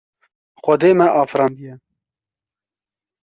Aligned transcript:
Xwedê 0.63 0.91
me 0.99 1.07
afirandiye. 1.21 1.73